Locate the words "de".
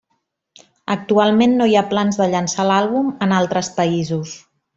2.23-2.27